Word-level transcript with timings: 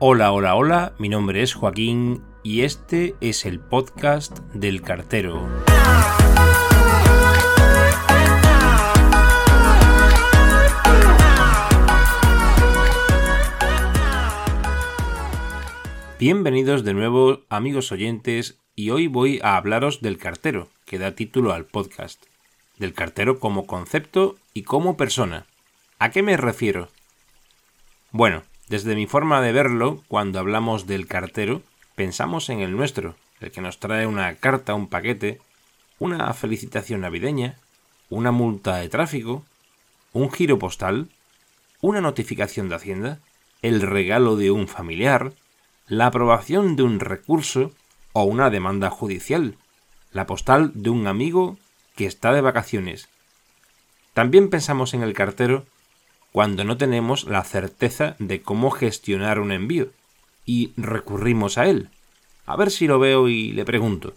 Hola, 0.00 0.30
hola, 0.30 0.54
hola, 0.54 0.92
mi 1.00 1.08
nombre 1.08 1.42
es 1.42 1.54
Joaquín 1.54 2.22
y 2.44 2.60
este 2.60 3.16
es 3.20 3.44
el 3.44 3.58
podcast 3.58 4.38
del 4.54 4.80
cartero. 4.80 5.44
Bienvenidos 16.20 16.84
de 16.84 16.94
nuevo 16.94 17.40
amigos 17.48 17.90
oyentes 17.90 18.60
y 18.76 18.90
hoy 18.90 19.08
voy 19.08 19.40
a 19.42 19.56
hablaros 19.56 20.00
del 20.00 20.16
cartero, 20.18 20.68
que 20.84 20.98
da 20.98 21.16
título 21.16 21.52
al 21.52 21.64
podcast. 21.64 22.24
Del 22.76 22.94
cartero 22.94 23.40
como 23.40 23.66
concepto 23.66 24.36
y 24.54 24.62
como 24.62 24.96
persona. 24.96 25.46
¿A 25.98 26.12
qué 26.12 26.22
me 26.22 26.36
refiero? 26.36 26.88
Bueno, 28.12 28.44
desde 28.68 28.94
mi 28.94 29.06
forma 29.06 29.40
de 29.40 29.52
verlo, 29.52 30.02
cuando 30.08 30.38
hablamos 30.38 30.86
del 30.86 31.06
cartero, 31.06 31.62
pensamos 31.94 32.50
en 32.50 32.60
el 32.60 32.76
nuestro, 32.76 33.16
el 33.40 33.50
que 33.50 33.60
nos 33.60 33.78
trae 33.78 34.06
una 34.06 34.34
carta, 34.36 34.74
un 34.74 34.88
paquete, 34.88 35.40
una 35.98 36.32
felicitación 36.34 37.00
navideña, 37.00 37.56
una 38.10 38.30
multa 38.30 38.76
de 38.76 38.88
tráfico, 38.88 39.44
un 40.12 40.30
giro 40.30 40.58
postal, 40.58 41.08
una 41.80 42.00
notificación 42.00 42.68
de 42.68 42.74
Hacienda, 42.74 43.18
el 43.62 43.82
regalo 43.82 44.36
de 44.36 44.50
un 44.50 44.68
familiar, 44.68 45.32
la 45.86 46.06
aprobación 46.06 46.76
de 46.76 46.82
un 46.82 47.00
recurso 47.00 47.72
o 48.12 48.24
una 48.24 48.50
demanda 48.50 48.90
judicial, 48.90 49.56
la 50.12 50.26
postal 50.26 50.72
de 50.74 50.90
un 50.90 51.06
amigo 51.06 51.56
que 51.96 52.06
está 52.06 52.32
de 52.32 52.40
vacaciones. 52.40 53.08
También 54.14 54.50
pensamos 54.50 54.94
en 54.94 55.02
el 55.02 55.14
cartero 55.14 55.64
cuando 56.32 56.64
no 56.64 56.76
tenemos 56.76 57.24
la 57.24 57.44
certeza 57.44 58.16
de 58.18 58.42
cómo 58.42 58.70
gestionar 58.70 59.40
un 59.40 59.52
envío 59.52 59.88
y 60.44 60.72
recurrimos 60.76 61.58
a 61.58 61.66
él. 61.66 61.90
A 62.46 62.56
ver 62.56 62.70
si 62.70 62.86
lo 62.86 62.98
veo 62.98 63.28
y 63.28 63.52
le 63.52 63.64
pregunto. 63.64 64.14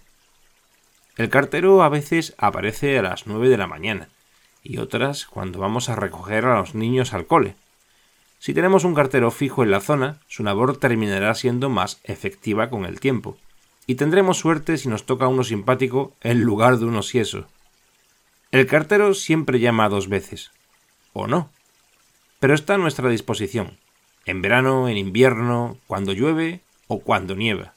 El 1.17 1.29
cartero 1.29 1.83
a 1.83 1.89
veces 1.89 2.33
aparece 2.37 2.97
a 2.97 3.01
las 3.01 3.27
9 3.27 3.49
de 3.49 3.57
la 3.57 3.67
mañana 3.67 4.07
y 4.63 4.77
otras 4.77 5.25
cuando 5.25 5.59
vamos 5.59 5.89
a 5.89 5.95
recoger 5.95 6.45
a 6.45 6.59
los 6.59 6.75
niños 6.75 7.13
al 7.13 7.25
cole. 7.25 7.55
Si 8.39 8.53
tenemos 8.53 8.83
un 8.83 8.95
cartero 8.95 9.29
fijo 9.31 9.63
en 9.63 9.71
la 9.71 9.81
zona, 9.81 10.19
su 10.27 10.43
labor 10.43 10.77
terminará 10.77 11.35
siendo 11.35 11.69
más 11.69 11.99
efectiva 12.03 12.69
con 12.69 12.85
el 12.85 12.99
tiempo, 12.99 13.37
y 13.85 13.95
tendremos 13.95 14.37
suerte 14.37 14.77
si 14.77 14.89
nos 14.89 15.05
toca 15.05 15.27
uno 15.27 15.43
simpático 15.43 16.13
en 16.21 16.41
lugar 16.41 16.77
de 16.77 16.85
uno 16.85 17.03
sieso. 17.03 17.45
El 18.51 18.65
cartero 18.67 19.13
siempre 19.13 19.59
llama 19.59 19.89
dos 19.89 20.09
veces, 20.09 20.51
o 21.13 21.27
no, 21.27 21.49
pero 22.41 22.55
está 22.55 22.73
a 22.73 22.79
nuestra 22.79 23.07
disposición, 23.07 23.77
en 24.25 24.41
verano, 24.41 24.89
en 24.89 24.97
invierno, 24.97 25.77
cuando 25.85 26.11
llueve 26.11 26.61
o 26.87 26.99
cuando 26.99 27.35
nieva. 27.35 27.75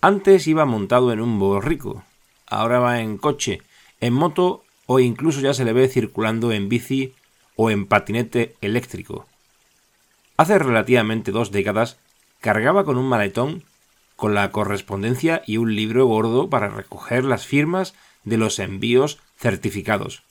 Antes 0.00 0.46
iba 0.46 0.64
montado 0.64 1.12
en 1.12 1.20
un 1.20 1.36
borrico, 1.40 2.04
ahora 2.46 2.78
va 2.78 3.00
en 3.00 3.18
coche, 3.18 3.62
en 4.00 4.14
moto 4.14 4.62
o 4.86 5.00
incluso 5.00 5.40
ya 5.40 5.54
se 5.54 5.64
le 5.64 5.72
ve 5.72 5.88
circulando 5.88 6.52
en 6.52 6.68
bici 6.68 7.14
o 7.56 7.68
en 7.68 7.86
patinete 7.86 8.54
eléctrico. 8.60 9.26
Hace 10.36 10.60
relativamente 10.60 11.32
dos 11.32 11.50
décadas 11.50 11.98
cargaba 12.40 12.84
con 12.84 12.96
un 12.96 13.08
maletón 13.08 13.64
con 14.14 14.34
la 14.34 14.52
correspondencia 14.52 15.42
y 15.48 15.56
un 15.56 15.74
libro 15.74 16.06
gordo 16.06 16.48
para 16.48 16.68
recoger 16.68 17.24
las 17.24 17.44
firmas 17.44 17.92
de 18.22 18.36
los 18.36 18.60
envíos 18.60 19.18
certificados. 19.36 20.22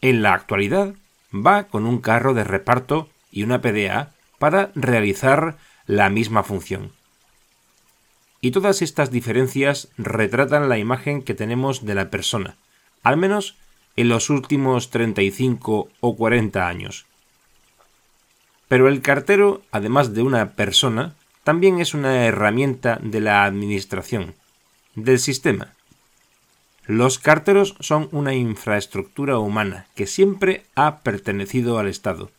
En 0.00 0.22
la 0.22 0.32
actualidad 0.32 0.94
va 1.34 1.64
con 1.64 1.86
un 1.86 2.00
carro 2.00 2.34
de 2.34 2.44
reparto 2.44 3.08
y 3.30 3.42
una 3.42 3.60
PDA 3.60 4.12
para 4.38 4.70
realizar 4.74 5.56
la 5.86 6.08
misma 6.10 6.42
función. 6.42 6.92
Y 8.40 8.50
todas 8.50 8.82
estas 8.82 9.10
diferencias 9.10 9.88
retratan 9.96 10.68
la 10.68 10.78
imagen 10.78 11.22
que 11.22 11.34
tenemos 11.34 11.84
de 11.84 11.94
la 11.94 12.10
persona, 12.10 12.56
al 13.02 13.16
menos 13.16 13.56
en 13.96 14.08
los 14.08 14.30
últimos 14.30 14.90
35 14.90 15.88
o 16.00 16.16
40 16.16 16.66
años. 16.68 17.06
Pero 18.68 18.88
el 18.88 19.02
cartero, 19.02 19.62
además 19.70 20.14
de 20.14 20.22
una 20.22 20.52
persona, 20.52 21.14
también 21.44 21.80
es 21.80 21.94
una 21.94 22.24
herramienta 22.24 22.98
de 23.02 23.20
la 23.20 23.44
administración, 23.44 24.34
del 24.94 25.18
sistema. 25.18 25.73
Los 26.86 27.18
carteros 27.18 27.76
son 27.80 28.08
una 28.12 28.34
infraestructura 28.34 29.38
humana 29.38 29.86
que 29.94 30.06
siempre 30.06 30.64
ha 30.74 30.98
pertenecido 30.98 31.78
al 31.78 31.88
Estado. 31.88 32.30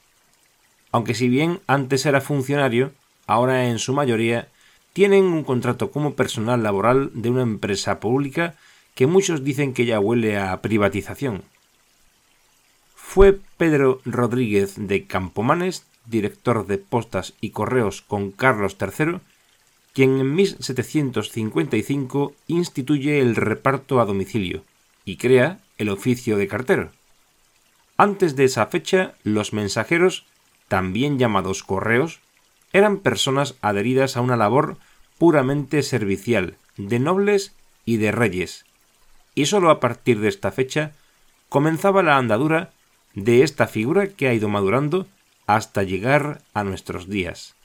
Aunque 0.92 1.16
si 1.16 1.30
bien 1.30 1.62
antes 1.66 2.06
era 2.06 2.22
funcionario, 2.22 2.92
ahora 3.26 3.68
en 3.68 3.80
su 3.80 3.94
mayoría 3.94 4.48
tienen 4.94 5.26
un 5.26 5.44
contrato 5.44 5.90
como 5.90 6.14
personal 6.14 6.62
laboral 6.62 7.10
de 7.14 7.32
una 7.32 7.42
empresa 7.42 8.00
pública 8.00 8.56
que 8.94 9.08
muchos 9.08 9.44
dicen 9.44 9.74
que 9.74 9.86
ya 9.86 10.00
huele 10.00 10.38
a 10.38 10.62
privatización. 10.62 11.44
Fue 12.96 13.40
Pedro 13.58 14.00
Rodríguez 14.06 14.76
de 14.78 15.06
Campomanes, 15.06 15.86
director 16.06 16.68
de 16.68 16.78
postas 16.78 17.34
y 17.42 17.50
correos 17.50 18.04
con 18.04 18.32
Carlos 18.32 18.78
III, 18.80 19.22
quien 19.96 20.20
en 20.20 20.36
1755 20.36 22.34
instituye 22.48 23.22
el 23.22 23.36
reparto 23.38 24.02
a 24.02 24.06
domicilio 24.06 24.66
y 25.06 25.16
crea 25.16 25.60
el 25.78 25.88
oficio 25.88 26.36
de 26.36 26.50
cartero. 26.50 26.92
Antes 27.96 28.36
de 28.36 28.44
esa 28.44 28.66
fecha, 28.66 29.14
los 29.24 29.54
mensajeros, 29.54 30.26
también 30.68 31.18
llamados 31.18 31.64
correos, 31.64 32.20
eran 32.74 32.98
personas 32.98 33.56
adheridas 33.62 34.18
a 34.18 34.22
una 34.22 34.36
labor 34.36 34.76
puramente 35.18 35.82
servicial, 35.82 36.58
de 36.76 37.00
nobles 37.00 37.54
y 37.86 37.96
de 37.96 38.12
reyes, 38.12 38.66
y 39.34 39.46
sólo 39.46 39.70
a 39.70 39.80
partir 39.80 40.20
de 40.20 40.28
esta 40.28 40.52
fecha 40.52 40.92
comenzaba 41.48 42.04
la 42.04 42.18
andadura 42.18 42.74
de 43.14 43.44
esta 43.44 43.66
figura 43.68 44.08
que 44.08 44.28
ha 44.28 44.34
ido 44.34 44.50
madurando 44.50 45.08
hasta 45.48 45.84
llegar 45.84 46.42
a 46.54 46.66
nuestros 46.66 47.08
días. 47.08 47.56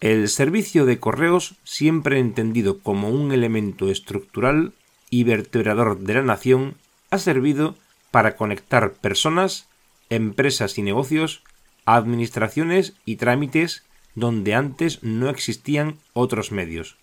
El 0.00 0.30
servicio 0.30 0.86
de 0.86 0.98
correos, 0.98 1.56
siempre 1.62 2.18
entendido 2.18 2.78
como 2.80 3.10
un 3.10 3.32
elemento 3.32 3.90
estructural 3.90 4.72
y 5.10 5.24
vertebrador 5.24 5.98
de 5.98 6.14
la 6.14 6.22
nación, 6.22 6.76
ha 7.10 7.18
servido 7.18 7.76
para 8.10 8.34
conectar 8.34 8.94
personas, 8.94 9.68
empresas 10.08 10.78
y 10.78 10.82
negocios, 10.82 11.42
administraciones 11.84 12.94
y 13.04 13.16
trámites 13.16 13.84
donde 14.14 14.54
antes 14.54 15.02
no 15.02 15.28
existían 15.28 15.98
otros 16.14 16.50
medios. 16.50 16.96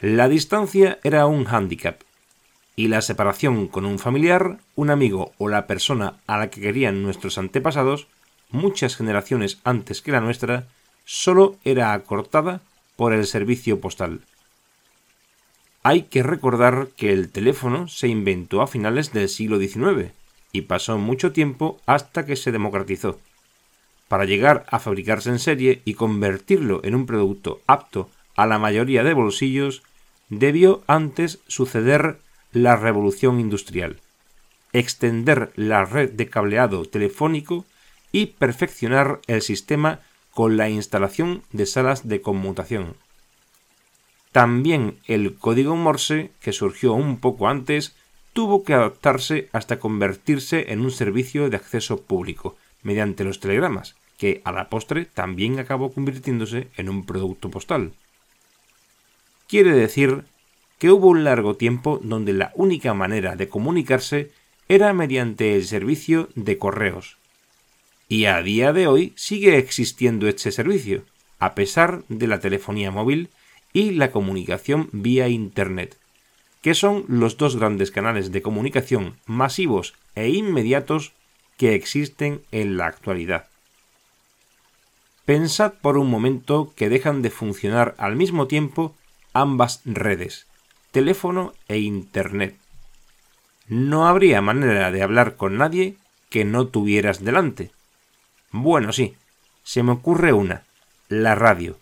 La 0.00 0.28
distancia 0.28 0.98
era 1.02 1.26
un 1.26 1.44
hándicap 1.44 2.02
y 2.76 2.88
la 2.88 3.00
separación 3.00 3.66
con 3.66 3.86
un 3.86 3.98
familiar, 3.98 4.58
un 4.76 4.90
amigo 4.90 5.32
o 5.38 5.48
la 5.48 5.66
persona 5.66 6.20
a 6.26 6.36
la 6.36 6.50
que 6.50 6.60
querían 6.60 7.02
nuestros 7.02 7.38
antepasados, 7.38 8.08
muchas 8.50 8.94
generaciones 8.94 9.58
antes 9.64 10.02
que 10.02 10.12
la 10.12 10.20
nuestra, 10.20 10.68
solo 11.08 11.56
era 11.64 11.94
acortada 11.94 12.60
por 12.94 13.14
el 13.14 13.26
servicio 13.26 13.80
postal. 13.80 14.20
Hay 15.82 16.02
que 16.02 16.22
recordar 16.22 16.88
que 16.98 17.14
el 17.14 17.32
teléfono 17.32 17.88
se 17.88 18.08
inventó 18.08 18.60
a 18.60 18.66
finales 18.66 19.14
del 19.14 19.30
siglo 19.30 19.58
XIX 19.58 20.12
y 20.52 20.62
pasó 20.62 20.98
mucho 20.98 21.32
tiempo 21.32 21.80
hasta 21.86 22.26
que 22.26 22.36
se 22.36 22.52
democratizó. 22.52 23.18
Para 24.06 24.26
llegar 24.26 24.66
a 24.70 24.80
fabricarse 24.80 25.30
en 25.30 25.38
serie 25.38 25.80
y 25.86 25.94
convertirlo 25.94 26.82
en 26.84 26.94
un 26.94 27.06
producto 27.06 27.62
apto 27.66 28.10
a 28.36 28.44
la 28.46 28.58
mayoría 28.58 29.02
de 29.02 29.14
bolsillos, 29.14 29.82
debió 30.28 30.82
antes 30.88 31.38
suceder 31.46 32.18
la 32.52 32.76
revolución 32.76 33.40
industrial, 33.40 33.98
extender 34.74 35.52
la 35.56 35.86
red 35.86 36.10
de 36.10 36.28
cableado 36.28 36.84
telefónico 36.84 37.64
y 38.12 38.26
perfeccionar 38.26 39.20
el 39.26 39.40
sistema 39.40 40.00
con 40.38 40.56
la 40.56 40.70
instalación 40.70 41.42
de 41.50 41.66
salas 41.66 42.06
de 42.06 42.22
conmutación. 42.22 42.94
También 44.30 45.00
el 45.08 45.34
código 45.34 45.74
Morse, 45.74 46.30
que 46.40 46.52
surgió 46.52 46.92
un 46.92 47.18
poco 47.18 47.48
antes, 47.48 47.96
tuvo 48.34 48.62
que 48.62 48.72
adaptarse 48.72 49.48
hasta 49.50 49.80
convertirse 49.80 50.70
en 50.72 50.78
un 50.82 50.92
servicio 50.92 51.50
de 51.50 51.56
acceso 51.56 52.02
público, 52.02 52.56
mediante 52.84 53.24
los 53.24 53.40
telegramas, 53.40 53.96
que 54.16 54.40
a 54.44 54.52
la 54.52 54.68
postre 54.68 55.06
también 55.06 55.58
acabó 55.58 55.90
convirtiéndose 55.92 56.68
en 56.76 56.88
un 56.88 57.04
producto 57.04 57.50
postal. 57.50 57.90
Quiere 59.48 59.72
decir 59.72 60.22
que 60.78 60.92
hubo 60.92 61.08
un 61.08 61.24
largo 61.24 61.56
tiempo 61.56 61.98
donde 62.00 62.32
la 62.32 62.52
única 62.54 62.94
manera 62.94 63.34
de 63.34 63.48
comunicarse 63.48 64.30
era 64.68 64.92
mediante 64.92 65.56
el 65.56 65.64
servicio 65.66 66.28
de 66.36 66.58
correos, 66.58 67.17
y 68.08 68.24
a 68.24 68.42
día 68.42 68.72
de 68.72 68.86
hoy 68.86 69.12
sigue 69.16 69.58
existiendo 69.58 70.28
este 70.28 70.50
servicio, 70.50 71.04
a 71.38 71.54
pesar 71.54 72.04
de 72.08 72.26
la 72.26 72.40
telefonía 72.40 72.90
móvil 72.90 73.28
y 73.72 73.90
la 73.90 74.10
comunicación 74.10 74.88
vía 74.92 75.28
Internet, 75.28 75.98
que 76.62 76.74
son 76.74 77.04
los 77.06 77.36
dos 77.36 77.56
grandes 77.56 77.90
canales 77.90 78.32
de 78.32 78.42
comunicación 78.42 79.16
masivos 79.26 79.94
e 80.14 80.30
inmediatos 80.30 81.12
que 81.58 81.74
existen 81.74 82.42
en 82.50 82.76
la 82.78 82.86
actualidad. 82.86 83.46
Pensad 85.26 85.74
por 85.74 85.98
un 85.98 86.08
momento 86.08 86.72
que 86.74 86.88
dejan 86.88 87.20
de 87.20 87.30
funcionar 87.30 87.94
al 87.98 88.16
mismo 88.16 88.46
tiempo 88.46 88.96
ambas 89.34 89.82
redes, 89.84 90.46
teléfono 90.90 91.52
e 91.68 91.78
Internet. 91.78 92.56
No 93.68 94.08
habría 94.08 94.40
manera 94.40 94.90
de 94.90 95.02
hablar 95.02 95.36
con 95.36 95.58
nadie 95.58 95.96
que 96.30 96.46
no 96.46 96.68
tuvieras 96.68 97.22
delante. 97.22 97.70
Bueno, 98.50 98.92
sí, 98.92 99.16
se 99.62 99.82
me 99.82 99.92
ocurre 99.92 100.32
una, 100.32 100.64
la 101.08 101.34
radio. 101.34 101.78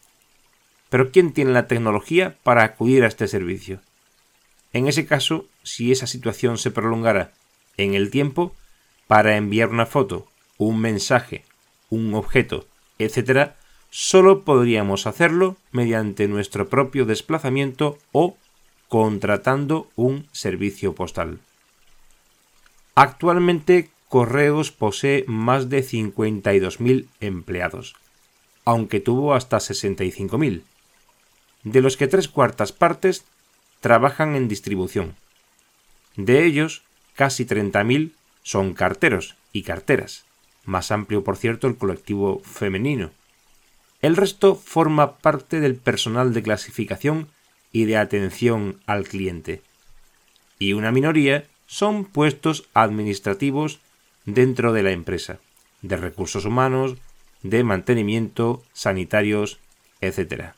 Pero 0.89 1.11
¿quién 1.11 1.33
tiene 1.33 1.53
la 1.53 1.67
tecnología 1.67 2.37
para 2.43 2.65
acudir 2.65 3.05
a 3.05 3.09
este 3.09 3.29
servicio? 3.29 3.81
En 4.73 4.89
ese 4.89 5.07
caso, 5.07 5.47
si 5.63 5.93
esa 5.93 6.07
situación 6.07 6.59
se 6.59 6.71
prolongara 6.71 7.33
en 7.77 7.95
el 7.95 8.11
tiempo, 8.11 8.55
para 9.07 9.37
enviar 9.37 9.69
una 9.69 9.87
foto, 9.87 10.27
un 10.59 10.81
mensaje, 10.81 11.45
un 11.91 12.15
objeto, 12.15 12.67
etc., 12.99 13.53
solo 13.91 14.45
podríamos 14.45 15.07
hacerlo 15.07 15.57
mediante 15.71 16.29
nuestro 16.29 16.69
propio 16.69 17.05
desplazamiento 17.05 17.99
o 18.13 18.37
contratando 18.89 19.89
un 19.97 20.27
servicio 20.33 20.95
postal. 20.95 21.41
Actualmente 22.95 23.91
Correos 24.17 24.73
posee 24.73 25.27
más 25.27 25.69
de 25.69 25.85
52.000 25.85 27.07
empleados, 27.21 27.97
aunque 28.65 28.99
tuvo 28.99 29.35
hasta 29.35 29.59
65.000, 29.59 30.63
de 31.65 31.81
los 31.83 31.99
que 31.99 32.07
tres 32.07 32.27
cuartas 32.27 32.73
partes 32.73 33.27
trabajan 33.83 34.35
en 34.35 34.49
distribución. 34.49 35.17
De 36.17 36.47
ellos, 36.47 36.83
casi 37.15 37.45
30.000 37.45 38.13
son 38.43 38.73
carteros 38.73 39.37
y 39.53 39.65
carteras, 39.65 40.25
más 40.65 40.91
amplio 40.93 41.23
por 41.23 41.37
cierto 41.37 41.67
el 41.67 41.77
colectivo 41.77 42.41
femenino. 42.43 43.11
El 44.01 44.17
resto 44.17 44.55
forma 44.55 45.19
parte 45.19 45.61
del 45.61 45.77
personal 45.77 46.33
de 46.33 46.43
clasificación 46.43 47.29
y 47.71 47.85
de 47.85 47.99
atención 47.99 48.81
al 48.87 49.07
cliente. 49.07 49.61
Y 50.59 50.73
una 50.73 50.91
minoría 50.91 51.45
son 51.67 52.07
puestos 52.07 52.67
administrativos 52.73 53.81
dentro 54.27 54.73
de 54.73 54.83
la 54.83 54.91
empresa, 54.91 55.39
de 55.83 55.97
recursos 55.97 56.45
humanos, 56.45 56.97
de 57.43 57.65
mantenimiento, 57.65 58.63
sanitarios, 58.73 59.59
etc. 60.01 60.51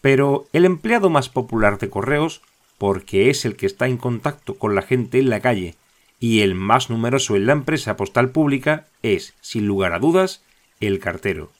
Pero 0.00 0.46
el 0.52 0.64
empleado 0.64 1.10
más 1.10 1.28
popular 1.28 1.78
de 1.78 1.90
correos, 1.90 2.42
porque 2.78 3.30
es 3.30 3.44
el 3.44 3.56
que 3.56 3.66
está 3.66 3.86
en 3.86 3.98
contacto 3.98 4.58
con 4.58 4.74
la 4.74 4.82
gente 4.82 5.18
en 5.18 5.30
la 5.30 5.40
calle 5.40 5.76
y 6.18 6.40
el 6.40 6.54
más 6.54 6.90
numeroso 6.90 7.36
en 7.36 7.46
la 7.46 7.52
empresa 7.52 7.96
postal 7.96 8.30
pública, 8.30 8.86
es, 9.02 9.34
sin 9.40 9.66
lugar 9.66 9.92
a 9.92 9.98
dudas, 9.98 10.42
el 10.80 10.98
cartero. 10.98 11.52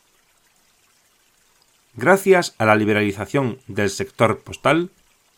Gracias 1.96 2.54
a 2.58 2.64
la 2.64 2.74
liberalización 2.74 3.58
del 3.68 3.90
sector 3.90 4.40
postal, 4.40 4.90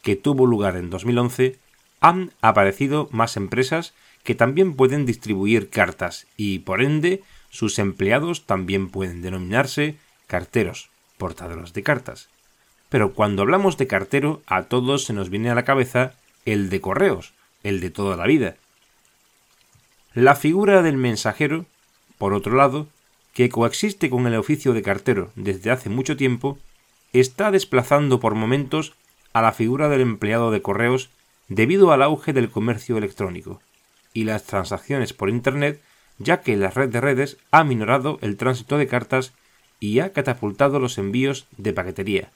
que 0.02 0.16
tuvo 0.16 0.46
lugar 0.46 0.76
en 0.76 0.90
2011, 0.90 1.58
han 2.00 2.32
aparecido 2.40 3.08
más 3.10 3.36
empresas 3.36 3.94
que 4.26 4.34
también 4.34 4.74
pueden 4.74 5.06
distribuir 5.06 5.70
cartas 5.70 6.26
y, 6.36 6.58
por 6.58 6.82
ende, 6.82 7.22
sus 7.48 7.78
empleados 7.78 8.44
también 8.44 8.90
pueden 8.90 9.22
denominarse 9.22 9.96
carteros, 10.26 10.90
portadores 11.16 11.72
de 11.72 11.84
cartas. 11.84 12.28
Pero 12.88 13.12
cuando 13.12 13.42
hablamos 13.42 13.78
de 13.78 13.86
cartero, 13.86 14.42
a 14.46 14.64
todos 14.64 15.04
se 15.04 15.12
nos 15.12 15.30
viene 15.30 15.48
a 15.48 15.54
la 15.54 15.64
cabeza 15.64 16.14
el 16.44 16.70
de 16.70 16.80
correos, 16.80 17.34
el 17.62 17.80
de 17.80 17.90
toda 17.90 18.16
la 18.16 18.26
vida. 18.26 18.56
La 20.12 20.34
figura 20.34 20.82
del 20.82 20.96
mensajero, 20.96 21.64
por 22.18 22.34
otro 22.34 22.56
lado, 22.56 22.88
que 23.32 23.48
coexiste 23.48 24.10
con 24.10 24.26
el 24.26 24.34
oficio 24.34 24.72
de 24.72 24.82
cartero 24.82 25.30
desde 25.36 25.70
hace 25.70 25.88
mucho 25.88 26.16
tiempo, 26.16 26.58
está 27.12 27.52
desplazando 27.52 28.18
por 28.18 28.34
momentos 28.34 28.94
a 29.32 29.40
la 29.40 29.52
figura 29.52 29.88
del 29.88 30.00
empleado 30.00 30.50
de 30.50 30.62
correos 30.62 31.10
debido 31.46 31.92
al 31.92 32.02
auge 32.02 32.32
del 32.32 32.50
comercio 32.50 32.98
electrónico 32.98 33.60
y 34.16 34.24
las 34.24 34.44
transacciones 34.44 35.12
por 35.12 35.28
Internet, 35.28 35.82
ya 36.18 36.40
que 36.40 36.56
la 36.56 36.70
red 36.70 36.88
de 36.88 37.02
redes 37.02 37.36
ha 37.50 37.64
minorado 37.64 38.18
el 38.22 38.38
tránsito 38.38 38.78
de 38.78 38.86
cartas 38.86 39.34
y 39.78 40.00
ha 40.00 40.14
catapultado 40.14 40.80
los 40.80 40.96
envíos 40.96 41.46
de 41.58 41.74
paquetería. 41.74 42.30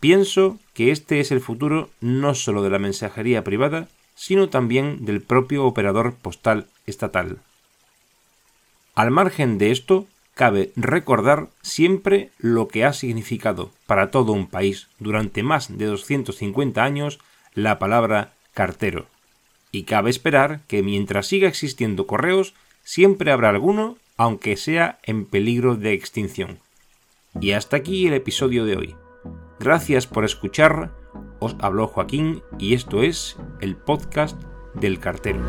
Pienso 0.00 0.58
que 0.72 0.90
este 0.92 1.20
es 1.20 1.30
el 1.30 1.42
futuro 1.42 1.90
no 2.00 2.34
solo 2.34 2.62
de 2.62 2.70
la 2.70 2.78
mensajería 2.78 3.44
privada, 3.44 3.88
sino 4.14 4.48
también 4.48 5.04
del 5.04 5.20
propio 5.20 5.66
operador 5.66 6.14
postal 6.14 6.68
estatal. 6.86 7.40
Al 8.94 9.10
margen 9.10 9.58
de 9.58 9.72
esto, 9.72 10.06
cabe 10.32 10.72
recordar 10.74 11.48
siempre 11.60 12.30
lo 12.38 12.68
que 12.68 12.86
ha 12.86 12.94
significado 12.94 13.72
para 13.86 14.10
todo 14.10 14.32
un 14.32 14.46
país 14.46 14.88
durante 14.98 15.42
más 15.42 15.76
de 15.76 15.84
250 15.84 16.82
años 16.82 17.18
la 17.54 17.78
palabra 17.78 18.32
cartero 18.54 19.06
y 19.74 19.82
cabe 19.82 20.10
esperar 20.10 20.60
que 20.68 20.82
mientras 20.82 21.26
siga 21.26 21.48
existiendo 21.48 22.06
correos, 22.06 22.54
siempre 22.84 23.32
habrá 23.32 23.50
alguno, 23.50 23.96
aunque 24.16 24.56
sea 24.56 24.98
en 25.02 25.24
peligro 25.24 25.74
de 25.76 25.92
extinción. 25.92 26.58
Y 27.40 27.52
hasta 27.52 27.76
aquí 27.76 28.06
el 28.06 28.14
episodio 28.14 28.64
de 28.64 28.76
hoy. 28.76 28.94
Gracias 29.58 30.06
por 30.06 30.24
escuchar, 30.24 30.92
os 31.40 31.56
habló 31.60 31.88
Joaquín 31.88 32.42
y 32.58 32.74
esto 32.74 33.02
es 33.02 33.36
el 33.60 33.76
podcast 33.76 34.40
del 34.74 35.00
cartero. 35.00 35.40